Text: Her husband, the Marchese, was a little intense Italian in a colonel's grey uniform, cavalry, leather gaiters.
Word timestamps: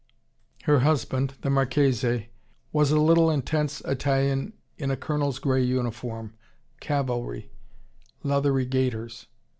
Her 0.63 0.79
husband, 0.79 1.35
the 1.41 1.51
Marchese, 1.51 2.29
was 2.73 2.89
a 2.89 2.99
little 2.99 3.29
intense 3.29 3.81
Italian 3.81 4.53
in 4.75 4.89
a 4.89 4.97
colonel's 4.97 5.37
grey 5.37 5.61
uniform, 5.61 6.33
cavalry, 6.79 7.51
leather 8.23 8.53
gaiters. 8.65 9.27